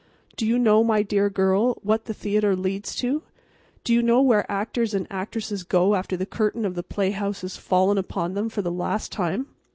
[0.35, 3.21] Do you know, my dear girl, what the theatre leads to?
[3.83, 7.55] Do you know where actors and actresses go after the curtain of the playhouse has
[7.55, 9.45] fallen upon them for the last time?"